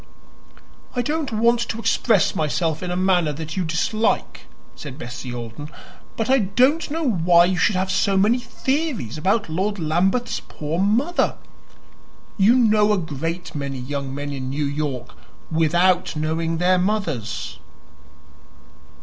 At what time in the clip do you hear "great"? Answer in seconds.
12.97-13.53